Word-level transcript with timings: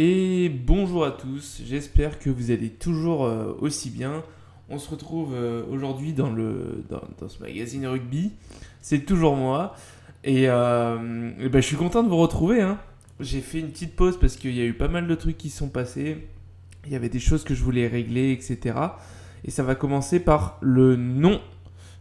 Et 0.00 0.48
bonjour 0.48 1.04
à 1.04 1.10
tous, 1.10 1.60
j'espère 1.66 2.20
que 2.20 2.30
vous 2.30 2.52
allez 2.52 2.68
toujours 2.70 3.24
euh, 3.24 3.58
aussi 3.58 3.90
bien. 3.90 4.22
On 4.68 4.78
se 4.78 4.88
retrouve 4.88 5.34
euh, 5.34 5.64
aujourd'hui 5.68 6.12
dans, 6.12 6.30
le, 6.30 6.84
dans, 6.88 7.28
ce 7.28 7.42
magazine 7.42 7.84
rugby. 7.84 8.30
C'est 8.80 9.00
toujours 9.00 9.34
moi. 9.34 9.74
Et, 10.22 10.44
euh, 10.46 11.32
ben, 11.50 11.60
je 11.60 11.66
suis 11.66 11.74
content 11.74 12.04
de 12.04 12.08
vous 12.08 12.16
retrouver. 12.16 12.62
Hein. 12.62 12.78
J'ai 13.18 13.40
fait 13.40 13.58
une 13.58 13.70
petite 13.70 13.96
pause 13.96 14.20
parce 14.20 14.36
qu'il 14.36 14.54
y 14.54 14.60
a 14.60 14.64
eu 14.64 14.72
pas 14.72 14.86
mal 14.86 15.08
de 15.08 15.14
trucs 15.16 15.36
qui 15.36 15.50
sont 15.50 15.68
passés. 15.68 16.28
Il 16.86 16.92
y 16.92 16.94
avait 16.94 17.08
des 17.08 17.18
choses 17.18 17.42
que 17.42 17.56
je 17.56 17.64
voulais 17.64 17.88
régler, 17.88 18.30
etc. 18.30 18.78
Et 19.42 19.50
ça 19.50 19.64
va 19.64 19.74
commencer 19.74 20.20
par 20.20 20.58
le 20.60 20.94
nom 20.94 21.40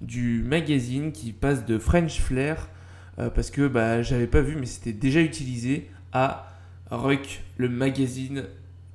du 0.00 0.42
magazine 0.42 1.12
qui 1.12 1.30
passe 1.30 1.64
de 1.64 1.78
French 1.78 2.18
Flair, 2.18 2.68
parce 3.16 3.52
que 3.52 3.68
bah, 3.68 4.02
j'avais 4.02 4.26
pas 4.26 4.40
vu, 4.40 4.56
mais 4.58 4.66
c'était 4.66 4.92
déjà 4.92 5.20
utilisé, 5.20 5.88
à 6.12 6.53
Ruck, 6.90 7.42
le 7.56 7.68
magazine 7.68 8.44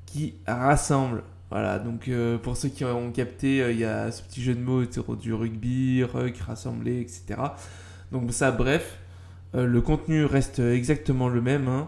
qui 0.06 0.36
rassemble. 0.48 1.24
Voilà, 1.52 1.80
donc 1.80 2.08
euh, 2.08 2.38
pour 2.38 2.56
ceux 2.58 2.70
qui 2.70 2.86
ont 2.86 3.12
capté, 3.12 3.62
euh, 3.62 3.72
il 3.72 3.80
y 3.80 3.86
a 3.86 4.12
ce 4.12 4.22
petit 4.22 4.44
jeu 4.44 4.54
de 4.54 4.60
mots 4.60 4.84
du 5.16 5.34
rugby, 5.34 6.04
Ruck, 6.04 6.38
rassembler, 6.38 7.02
etc. 7.02 7.42
Donc 8.12 8.32
ça, 8.32 8.52
bref, 8.52 9.00
euh, 9.56 9.66
le 9.66 9.82
contenu 9.82 10.26
reste 10.26 10.60
exactement 10.60 11.28
le 11.28 11.42
même. 11.42 11.68
Hein. 11.68 11.88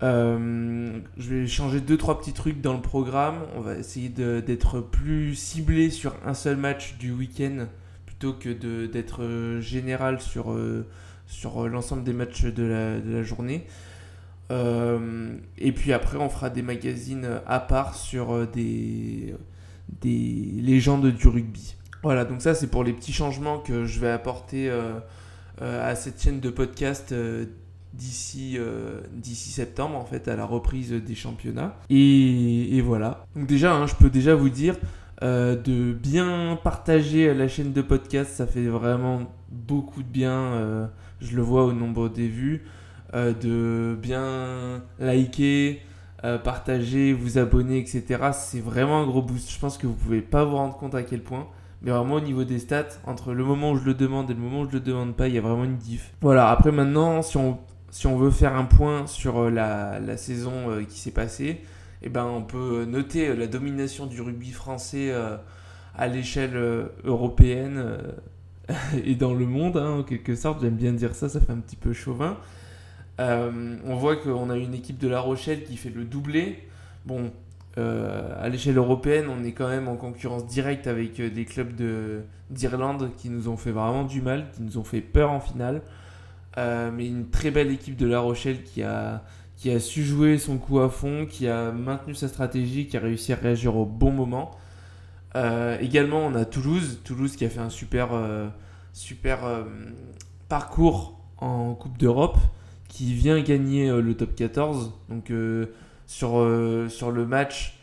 je 0.00 1.28
vais 1.28 1.46
changer 1.46 1.80
deux 1.80 1.98
trois 1.98 2.18
petits 2.18 2.32
trucs 2.32 2.62
dans 2.62 2.74
le 2.74 2.80
programme. 2.80 3.40
On 3.56 3.60
va 3.60 3.74
essayer 3.74 4.08
d'être 4.08 4.80
plus 4.80 5.34
ciblé 5.34 5.90
sur 5.90 6.14
un 6.24 6.34
seul 6.34 6.56
match 6.56 6.96
du 6.98 7.12
week-end 7.12 7.66
plutôt 8.06 8.32
que 8.32 8.48
d'être 8.86 9.60
général 9.60 10.20
sur, 10.20 10.56
l'ensemble 11.68 12.04
des 12.04 12.14
matchs 12.14 12.44
de 12.44 13.02
la 13.04 13.22
journée. 13.22 13.66
Euh, 14.50 15.36
et 15.58 15.72
puis 15.72 15.92
après, 15.92 16.18
on 16.18 16.28
fera 16.28 16.50
des 16.50 16.62
magazines 16.62 17.40
à 17.46 17.60
part 17.60 17.94
sur 17.94 18.34
euh, 18.34 18.46
des, 18.46 19.34
des 20.00 20.60
légendes 20.60 21.06
du 21.06 21.28
rugby. 21.28 21.76
Voilà, 22.02 22.24
donc 22.24 22.42
ça 22.42 22.54
c'est 22.54 22.68
pour 22.68 22.84
les 22.84 22.92
petits 22.92 23.12
changements 23.12 23.58
que 23.58 23.84
je 23.84 23.98
vais 23.98 24.10
apporter 24.10 24.70
euh, 24.70 25.00
à 25.60 25.96
cette 25.96 26.22
chaîne 26.22 26.38
de 26.38 26.48
podcast 26.48 27.12
d'ici 27.92 28.56
d'ici 29.12 29.50
septembre 29.50 29.96
en 29.96 30.04
fait 30.04 30.28
à 30.28 30.36
la 30.36 30.44
reprise 30.44 30.92
des 30.92 31.14
championnats. 31.16 31.76
Et, 31.90 32.80
voilà. 32.82 33.26
Donc 33.34 33.48
déjà 33.48 33.74
hein, 33.74 33.86
je 33.88 33.96
peux 33.96 34.10
déjà 34.10 34.36
vous 34.36 34.48
dire 34.48 34.76
de 35.20 35.92
bien 35.92 36.56
partager 36.62 37.34
la 37.34 37.48
chaîne 37.48 37.72
de 37.72 37.82
podcast 37.82 38.30
ça 38.32 38.46
fait 38.46 38.68
vraiment 38.68 39.22
beaucoup 39.50 40.04
de 40.04 40.08
bien 40.08 40.88
je 41.20 41.34
le 41.34 41.42
vois 41.42 41.64
au 41.64 41.72
nombre 41.72 42.08
des 42.08 42.28
vues 42.28 42.62
euh, 43.14 43.32
de 43.32 43.96
bien 43.98 44.82
liker, 44.98 45.80
euh, 46.24 46.36
partager, 46.36 47.14
vous 47.14 47.38
abonner, 47.38 47.78
etc. 47.78 48.30
C'est 48.32 48.60
vraiment 48.60 49.00
un 49.00 49.06
gros 49.06 49.22
boost. 49.22 49.50
Je 49.50 49.58
pense 49.58 49.78
que 49.78 49.86
vous 49.86 49.94
pouvez 49.94 50.20
pas 50.20 50.44
vous 50.44 50.56
rendre 50.56 50.76
compte 50.76 50.94
à 50.94 51.02
quel 51.02 51.22
point. 51.22 51.46
Mais 51.80 51.90
vraiment 51.90 52.16
au 52.16 52.20
niveau 52.20 52.44
des 52.44 52.58
stats, 52.58 52.88
entre 53.06 53.32
le 53.32 53.44
moment 53.44 53.70
où 53.70 53.76
je 53.76 53.84
le 53.84 53.94
demande 53.94 54.30
et 54.30 54.34
le 54.34 54.40
moment 54.40 54.62
où 54.62 54.68
je 54.68 54.74
le 54.74 54.80
demande 54.80 55.16
pas, 55.16 55.28
il 55.28 55.34
y 55.34 55.38
a 55.38 55.40
vraiment 55.40 55.64
une 55.64 55.76
diff. 55.76 56.12
Voilà, 56.20 56.50
après 56.50 56.72
maintenant, 56.72 57.22
si 57.22 57.36
on, 57.36 57.58
si 57.90 58.06
on 58.06 58.18
veut 58.18 58.32
faire 58.32 58.56
un 58.56 58.64
point 58.64 59.06
sur 59.06 59.38
euh, 59.38 59.50
la, 59.50 60.00
la 60.00 60.16
saison 60.16 60.84
qui 60.86 60.98
s'est 60.98 61.12
passée, 61.12 61.62
eh 62.02 62.08
ben, 62.10 62.24
on 62.24 62.42
peut 62.42 62.84
noter 62.84 63.34
la 63.34 63.46
domination 63.46 64.06
du 64.06 64.20
rugby 64.20 64.50
français 64.50 65.12
à 65.96 66.06
l'échelle 66.06 66.56
européenne 67.04 67.98
et 69.04 69.14
dans 69.14 69.34
le 69.34 69.46
monde, 69.46 69.76
hein, 69.76 70.00
en 70.00 70.02
quelque 70.02 70.36
sorte. 70.36 70.60
J'aime 70.60 70.76
bien 70.76 70.92
dire 70.92 71.14
ça, 71.14 71.28
ça 71.28 71.40
fait 71.40 71.52
un 71.52 71.58
petit 71.58 71.76
peu 71.76 71.92
chauvin. 71.92 72.36
Euh, 73.20 73.76
on 73.84 73.96
voit 73.96 74.16
qu'on 74.16 74.50
a 74.50 74.56
une 74.56 74.74
équipe 74.74 74.98
de 74.98 75.08
La 75.08 75.20
Rochelle 75.20 75.64
qui 75.64 75.76
fait 75.76 75.90
le 75.90 76.04
doublé. 76.04 76.68
Bon, 77.04 77.32
euh, 77.76 78.32
à 78.40 78.48
l'échelle 78.48 78.76
européenne, 78.76 79.26
on 79.28 79.44
est 79.44 79.52
quand 79.52 79.68
même 79.68 79.88
en 79.88 79.96
concurrence 79.96 80.46
directe 80.46 80.86
avec 80.86 81.18
euh, 81.20 81.30
des 81.30 81.44
clubs 81.44 81.72
d'Irlande 82.50 83.10
qui 83.16 83.28
nous 83.30 83.48
ont 83.48 83.56
fait 83.56 83.72
vraiment 83.72 84.04
du 84.04 84.22
mal, 84.22 84.46
qui 84.52 84.62
nous 84.62 84.78
ont 84.78 84.84
fait 84.84 85.00
peur 85.00 85.30
en 85.30 85.40
finale. 85.40 85.82
mais 86.56 87.06
une 87.06 87.30
très 87.30 87.50
belle 87.50 87.70
équipe 87.70 87.96
de 87.96 88.06
La 88.06 88.20
Rochelle 88.20 88.62
qui 88.64 88.82
a, 88.82 89.22
su 89.78 90.04
jouer 90.04 90.38
son 90.38 90.58
coup 90.58 90.80
à 90.80 90.88
fond, 90.88 91.26
qui 91.26 91.48
a 91.48 91.72
maintenu 91.72 92.14
sa 92.14 92.28
stratégie, 92.28 92.86
qui 92.86 92.96
a 92.96 93.00
réussi 93.00 93.32
à 93.32 93.36
réagir 93.36 93.76
au 93.76 93.86
bon 93.86 94.12
moment. 94.12 94.52
également, 95.80 96.26
on 96.26 96.34
a 96.34 96.44
Toulouse, 96.44 97.00
Toulouse 97.04 97.36
qui 97.36 97.44
a 97.44 97.48
fait 97.48 97.60
un 97.60 97.70
super 97.70 98.08
parcours 100.48 101.20
en 101.38 101.74
Coupe 101.74 101.96
d'Europe 101.98 102.38
qui 102.88 103.14
vient 103.14 103.40
gagner 103.40 103.88
euh, 103.88 104.00
le 104.00 104.14
top 104.16 104.34
14. 104.34 104.92
Donc 105.08 105.30
euh, 105.30 105.66
sur, 106.06 106.38
euh, 106.38 106.88
sur 106.88 107.10
le 107.10 107.26
match, 107.26 107.78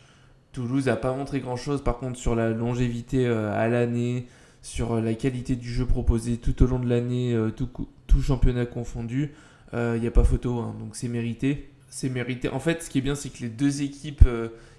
Toulouse 0.52 0.86
n'a 0.86 0.96
pas 0.96 1.12
montré 1.12 1.40
grand-chose. 1.40 1.82
Par 1.82 1.98
contre, 1.98 2.18
sur 2.18 2.34
la 2.34 2.50
longévité 2.50 3.26
à 3.26 3.68
l'année, 3.68 4.26
sur 4.62 5.00
la 5.00 5.14
qualité 5.14 5.54
du 5.54 5.70
jeu 5.70 5.86
proposé 5.86 6.38
tout 6.38 6.62
au 6.62 6.66
long 6.66 6.78
de 6.78 6.88
l'année, 6.88 7.38
tout, 7.56 7.68
tout, 8.06 8.22
championnat 8.22 8.64
confondu, 8.64 9.32
il 9.74 10.00
n'y 10.00 10.06
a 10.06 10.10
pas 10.10 10.24
photo. 10.24 10.60
Hein. 10.60 10.74
donc 10.80 10.96
c'est 10.96 11.08
mérité. 11.08 11.68
C'est 11.90 12.08
mérité. 12.08 12.48
En 12.48 12.58
fait, 12.58 12.82
ce 12.82 12.88
qui 12.88 12.98
est 12.98 13.02
bien, 13.02 13.14
c'est 13.14 13.28
que 13.28 13.42
les 13.42 13.50
deux 13.50 13.82
équipes 13.82 14.26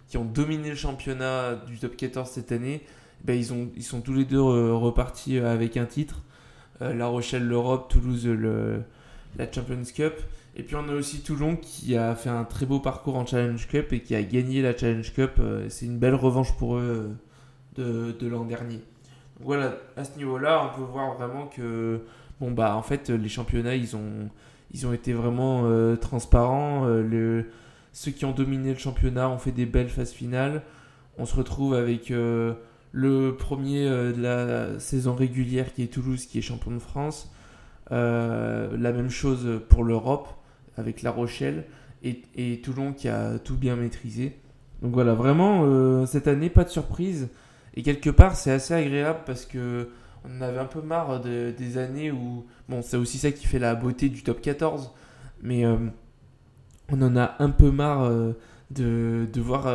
qui 0.08 0.18
ont 0.18 0.26
dominé 0.26 0.70
le 0.70 0.76
championnat 0.76 1.54
du 1.68 1.78
top 1.78 1.96
14 1.96 2.28
cette 2.28 2.52
année, 2.52 2.82
ben, 3.24 3.38
ils, 3.38 3.54
ont, 3.54 3.70
ils 3.76 3.84
sont 3.84 4.02
tous 4.02 4.14
les 4.14 4.26
deux 4.26 4.42
repartis 4.42 5.38
avec 5.38 5.78
un 5.78 5.86
titre. 5.86 6.24
La 6.82 7.06
Rochelle 7.06 7.48
l'Europe, 7.48 7.88
Toulouse 7.88 8.26
le, 8.26 8.82
la 9.38 9.52
Champions 9.52 9.84
Cup. 9.96 10.14
Et 10.56 10.64
puis 10.64 10.76
on 10.76 10.90
a 10.90 10.94
aussi 10.94 11.22
Toulon 11.22 11.56
qui 11.56 11.96
a 11.96 12.16
fait 12.16 12.30
un 12.30 12.44
très 12.44 12.66
beau 12.66 12.80
parcours 12.80 13.16
en 13.16 13.26
Challenge 13.26 13.68
Cup 13.68 13.94
et 13.94 14.02
qui 14.02 14.16
a 14.16 14.24
gagné 14.24 14.62
la 14.62 14.76
Challenge 14.76 15.14
Cup. 15.14 15.34
Euh, 15.40 15.68
c'est 15.70 15.86
une 15.86 16.00
belle 16.00 16.16
revanche 16.16 16.58
pour 16.58 16.78
eux 16.78 17.16
euh, 17.78 18.14
de, 18.20 18.28
l'an 18.28 18.44
dernier. 18.44 18.80
voilà, 19.40 19.78
à 19.96 20.04
ce 20.04 20.18
niveau-là, 20.18 20.72
on 20.72 20.76
peut 20.76 20.92
voir 20.92 21.16
vraiment 21.16 21.46
que 21.46 22.02
bon 22.40 22.52
bah 22.52 22.76
en 22.76 22.82
fait 22.82 23.10
les 23.10 23.30
championnats 23.30 23.76
ils 23.76 23.96
ont 23.96 24.30
ils 24.72 24.86
ont 24.86 24.94
été 24.94 25.14
vraiment 25.14 25.64
euh, 25.66 25.96
transparents. 25.96 26.86
le, 26.88 27.46
ceux 27.94 28.12
qui 28.12 28.26
ont 28.26 28.32
dominé 28.32 28.74
le 28.74 28.80
championnat 28.80 29.30
ont 29.30 29.38
fait 29.38 29.52
des 29.52 29.68
belles 29.68 29.90
phases 29.90 30.12
finales. 30.12 30.64
On 31.20 31.26
se 31.26 31.36
retrouve 31.36 31.76
avec 31.76 32.10
le 32.10 33.36
premier 33.38 33.86
de 33.86 34.22
la 34.22 34.80
saison 34.80 35.16
régulière 35.16 35.74
qui 35.74 35.84
est 35.84 35.88
Toulouse 35.88 36.26
qui 36.26 36.40
est 36.40 36.42
champion 36.42 36.72
de 36.72 36.80
France. 36.80 37.32
Euh, 37.92 38.76
la 38.78 38.92
même 38.92 39.10
chose 39.10 39.62
pour 39.70 39.84
l'Europe 39.84 40.28
avec 40.76 41.02
La 41.02 41.12
Rochelle 41.12 41.64
et, 42.04 42.62
Toulon 42.62 42.94
qui 42.94 43.08
a 43.08 43.40
tout 43.40 43.56
bien 43.56 43.76
maîtrisé. 43.76 44.38
Donc 44.82 44.94
voilà, 44.94 45.14
vraiment, 45.14 45.64
euh, 45.66 46.06
cette 46.06 46.28
année, 46.28 46.50
pas 46.50 46.64
de 46.64 46.70
surprise. 46.70 47.30
Et 47.76 47.84
quelque 47.84 48.10
part, 48.10 48.36
c'est 48.36 48.52
assez 48.52 48.74
agréable 48.74 49.20
parce 49.26 49.46
que 49.46 49.90
on 50.26 50.42
avait 50.42 50.60
un 50.60 50.66
peu 50.66 50.82
marre 50.82 51.22
des 51.22 51.78
années 51.78 52.12
où. 52.12 52.46
Bon, 52.70 52.82
c'est 52.82 52.98
aussi 52.98 53.18
ça 53.18 53.32
qui 53.32 53.48
fait 53.48 53.60
la 53.60 53.76
beauté 53.76 54.10
du 54.10 54.24
top 54.24 54.42
14. 54.42 54.92
Mais 55.42 55.66
euh, 55.66 55.78
on 56.90 57.02
en 57.02 57.16
a 57.16 57.36
un 57.40 57.50
peu 57.50 57.72
marre 57.72 58.10
de, 58.72 59.28
de, 59.32 59.42
voir 59.42 59.68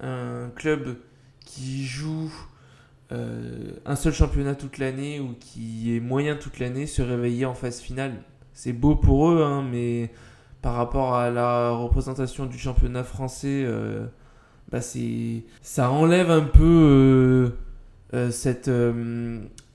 un 0.00 0.48
club 0.54 0.96
qui 1.40 1.84
joue 1.84 2.32
euh, 3.12 3.72
un 3.84 3.96
seul 3.96 4.12
championnat 4.12 4.54
toute 4.54 4.78
l'année 4.78 5.20
ou 5.20 5.34
qui 5.38 5.94
est 5.94 6.00
moyen 6.00 6.36
toute 6.36 6.58
l'année 6.58 6.86
se 6.86 7.02
réveiller 7.02 7.44
en 7.44 7.54
phase 7.54 7.80
finale. 7.80 8.22
C'est 8.52 8.72
beau 8.72 8.96
pour 8.96 9.30
eux, 9.30 9.42
hein, 9.42 9.62
mais 9.70 10.10
par 10.62 10.74
rapport 10.74 11.14
à 11.14 11.30
la 11.30 11.70
représentation 11.70 12.46
du 12.46 12.56
championnat 12.58 13.04
français, 13.04 13.64
euh, 13.66 14.06
bah 14.70 14.80
ça 14.80 15.90
enlève 15.90 16.30
un 16.30 16.44
peu 16.44 17.52
euh, 18.14 18.30
cette, 18.30 18.70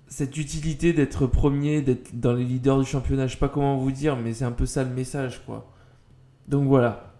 cette 0.07 0.38
utilité 0.38 0.94
d'être 0.94 1.28
premier, 1.28 1.81
d'être 1.81 2.19
dans 2.19 2.34
les 2.34 2.44
leaders 2.44 2.79
du 2.79 2.85
championnat. 2.85 3.28
Je 3.28 3.34
sais 3.34 3.39
pas 3.39 3.50
comment 3.50 3.78
vous 3.78 3.91
dire, 3.91 4.16
mais 4.16 4.34
c'est 4.34 4.45
un 4.45 4.51
peu 4.51 4.66
ça 4.66 4.84
le 4.84 4.89
message, 4.89 5.44
quoi. 5.45 5.72
Donc 6.47 6.68
voilà. 6.68 7.13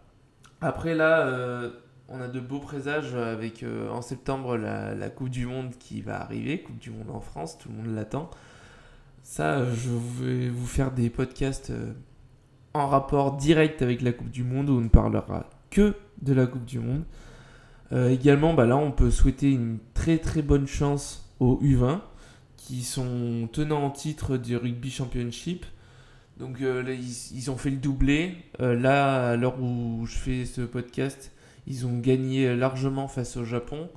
Après 0.62 0.96
là 0.96 1.72
on 2.12 2.22
a 2.22 2.28
de 2.28 2.40
beaux 2.40 2.60
présages 2.60 3.14
avec 3.14 3.64
euh, 3.64 3.90
en 3.90 4.02
septembre 4.02 4.58
la, 4.58 5.10
Coupe 5.10 5.30
du 5.30 5.46
Monde 5.46 5.74
qui 5.80 6.02
va 6.02 6.22
arriver, 6.22 6.62
Coupe 6.62 6.80
du 6.80 6.92
Monde 6.92 7.10
en 7.12 7.20
France, 7.20 7.58
tout 7.58 7.70
le 7.70 7.76
monde 7.76 7.96
l'attend. 7.96 8.30
Ça, 9.24 9.64
je 9.74 9.90
vais 9.90 10.50
vous 10.50 10.66
faire 10.66 10.92
des 10.92 11.10
podcasts 11.10 11.70
euh, 11.70 11.94
en 12.74 12.88
rapport 12.88 13.38
direct 13.38 13.82
avec 13.82 14.02
la 14.02 14.12
Coupe 14.12 14.32
du 14.32 14.44
Monde 14.44 14.70
où 14.70 14.78
on 14.78 14.82
ne 14.82 14.90
parlera 14.90 15.50
que 15.70 15.96
de 16.22 16.34
la 16.34 16.48
Coupe 16.48 16.66
du 16.66 16.80
Monde. 16.80 17.04
Euh, 17.92 18.10
également, 18.10 18.54
bah 18.54 18.66
là, 18.66 18.78
on 18.78 18.92
peut 18.92 19.12
souhaiter 19.12 19.52
une 19.52 19.78
très 19.94 20.18
très 20.18 20.42
bonne 20.42 20.68
chance 20.68 21.30
aux 21.40 21.60
U20 21.62 22.02
qui 22.58 22.84
sont 22.84 23.48
tenants 23.52 23.84
en 23.84 23.92
titre 23.92 24.38
du 24.38 24.58
Rugby 24.58 24.92
Championship. 24.92 25.66
Donc 26.38 26.60
ils, 26.62 27.36
ils, 27.36 27.52
ont 27.52 27.58
fait 27.58 27.70
le 27.70 27.78
doublé. 27.78 28.38
là, 28.60 29.32
à 29.32 29.36
l'heure 29.36 29.62
où 29.62 30.06
je 30.06 30.16
fais 30.16 30.46
ce 30.46 30.62
podcast, 30.62 31.34
ils 31.70 31.86
ont 31.86 31.98
gagné 31.98 32.56
largement 32.56 33.08
face 33.08 33.38
au 33.38 33.46
Japon. 33.46 33.90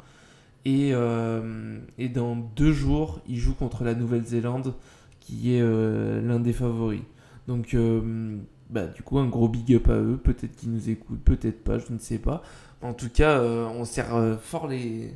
Et, 0.64 0.90
euh, 0.92 1.78
et 1.98 2.08
dans 2.08 2.36
deux 2.36 2.72
jours, 2.72 3.20
ils 3.26 3.38
jouent 3.38 3.54
contre 3.54 3.82
la 3.82 3.94
Nouvelle-Zélande, 3.94 4.74
qui 5.20 5.56
est 5.56 5.60
euh, 5.60 6.20
l'un 6.20 6.38
des 6.38 6.52
favoris. 6.52 7.02
Donc, 7.48 7.74
euh, 7.74 8.38
bah, 8.70 8.86
du 8.86 9.02
coup, 9.02 9.19
un 9.19 9.26
gros 9.26 9.48
big 9.48 9.74
up 9.74 9.88
à 9.88 9.96
eux. 9.96 10.20
Peut-être 10.22 10.54
qu'ils 10.54 10.70
nous 10.70 10.88
écoutent, 10.88 11.22
peut-être 11.22 11.64
pas, 11.64 11.78
je 11.78 11.92
ne 11.92 11.98
sais 11.98 12.19
pas. 12.19 12.42
En 12.80 12.94
tout 12.94 13.08
cas, 13.08 13.40
on 13.40 13.84
serre 13.84 14.38
fort 14.40 14.66
les. 14.66 15.14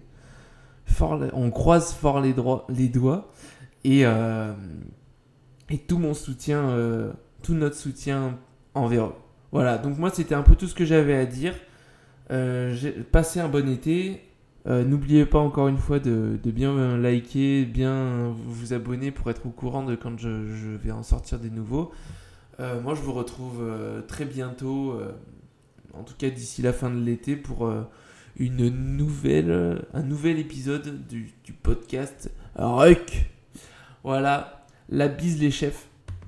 Fort, 0.84 1.20
on 1.32 1.50
croise 1.50 1.92
fort 1.92 2.20
les, 2.20 2.34
les 2.68 2.88
doigts. 2.88 3.32
Et, 3.82 4.02
et 4.02 5.78
tout 5.78 5.98
mon 5.98 6.14
soutien, 6.14 7.12
tout 7.42 7.54
notre 7.54 7.74
soutien 7.74 8.38
envers 8.74 9.06
eux. 9.06 9.14
Voilà, 9.50 9.78
donc 9.78 9.98
moi, 9.98 10.10
c'était 10.10 10.36
un 10.36 10.42
peu 10.42 10.54
tout 10.54 10.68
ce 10.68 10.74
que 10.74 10.84
j'avais 10.84 11.16
à 11.16 11.26
dire. 11.26 11.54
J'ai 12.30 12.92
passé 13.10 13.40
un 13.40 13.48
bon 13.48 13.68
été. 13.68 14.22
Euh, 14.66 14.84
n'oubliez 14.84 15.26
pas 15.26 15.38
encore 15.38 15.68
une 15.68 15.78
fois 15.78 16.00
de, 16.00 16.38
bien 16.44 16.98
liker, 16.98 17.64
bien 17.64 18.34
vous 18.46 18.72
abonner 18.72 19.12
pour 19.12 19.30
être 19.30 19.46
au 19.46 19.50
courant 19.50 19.84
de 19.84 19.94
quand 19.94 20.18
je, 20.18 20.28
vais 20.76 20.90
en 20.90 21.02
sortir 21.02 21.38
des 21.38 21.50
nouveaux. 21.50 21.92
Euh, 22.58 22.80
moi, 22.80 22.94
je 22.94 23.00
vous 23.00 23.12
retrouve 23.12 23.60
euh, 23.60 24.02
très 24.02 24.24
bientôt, 24.24 24.98
en 25.94 26.02
tout 26.02 26.14
cas 26.18 26.30
d'ici 26.30 26.62
la 26.62 26.72
fin 26.72 26.90
de 26.90 27.00
l'été, 27.00 27.36
pour 27.36 27.70
une 28.38 28.68
nouvelle, 28.68 29.84
un 29.94 30.02
nouvel 30.02 30.38
épisode 30.38 31.06
du, 31.06 31.30
du 31.44 31.52
podcast 31.52 32.30
Ruck. 32.56 33.30
Voilà, 34.02 34.66
la 34.88 35.08
bise 35.08 35.40
les 35.40 35.50
chefs. 35.50 35.88